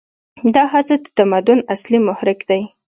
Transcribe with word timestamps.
دا 0.53 0.63
هڅه 0.73 0.95
د 1.03 1.05
تمدن 1.17 1.59
اصلي 1.73 1.99
محرک 2.07 2.39
دی. 2.49 2.61